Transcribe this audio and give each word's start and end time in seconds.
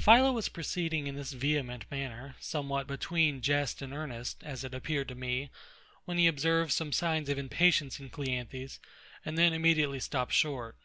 PHILO 0.00 0.32
was 0.32 0.48
proceeding 0.48 1.06
in 1.06 1.14
this 1.14 1.32
vehement 1.34 1.84
manner, 1.90 2.36
somewhat 2.40 2.86
between 2.86 3.42
jest 3.42 3.82
and 3.82 3.92
earnest, 3.92 4.42
as 4.42 4.64
it 4.64 4.72
appeared 4.72 5.08
to 5.08 5.14
me, 5.14 5.50
when 6.06 6.16
he 6.16 6.26
observed 6.26 6.72
some 6.72 6.90
signs 6.90 7.28
of 7.28 7.36
impatience 7.38 8.00
in 8.00 8.08
CLEANTHES, 8.08 8.80
and 9.26 9.36
then 9.36 9.52
immediately 9.52 10.00
stopped 10.00 10.32
short. 10.32 10.78